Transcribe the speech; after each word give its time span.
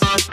Bye. 0.00 0.31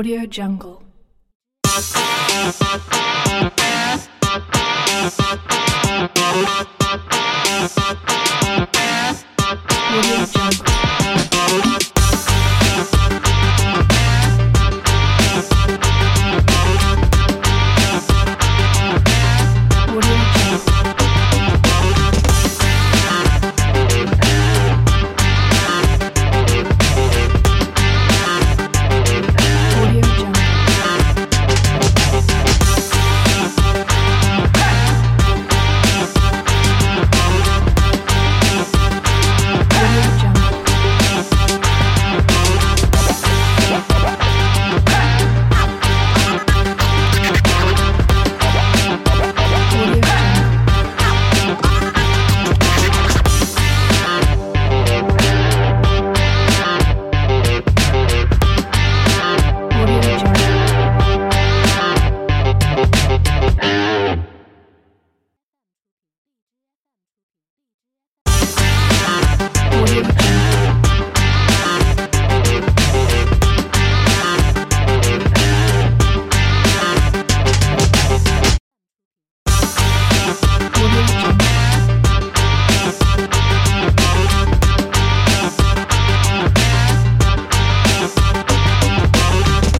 Audio 0.00 0.24
Jungle. 0.24 0.80